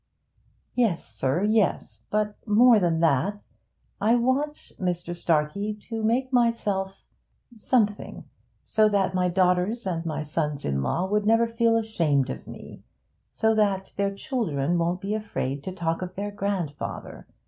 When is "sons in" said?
10.23-10.81